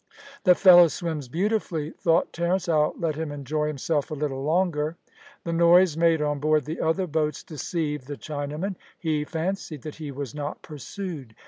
[0.45, 4.97] "The fellow swims beautifully," thought Terence, "I'll let him enjoy himself a little longer."
[5.43, 8.77] The noise made on board the other boats deceived the Chinaman.
[8.97, 11.35] He fancied that he was not pursued.